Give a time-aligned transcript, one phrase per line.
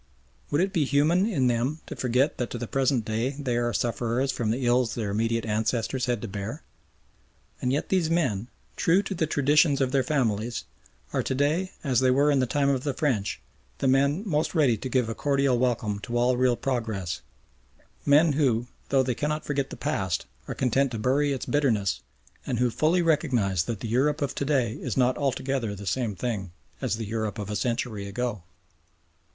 [0.49, 3.71] Would it be human in them to forget that to the present day they are
[3.71, 6.63] sufferers from the ills their immediate ancestors had to bear?
[7.61, 10.63] And yet these men, true to the traditions of their families,
[11.13, 13.39] are to day as they were in the time of the French,
[13.77, 17.21] the men most ready to give a cordial welcome to all real progress
[18.03, 22.01] men who, though they cannot forget the past, are content to bury its bitterness
[22.47, 26.15] and who fully recognise that the Europe of to day is not altogether the same
[26.15, 28.41] thing as the Europe of a century ago.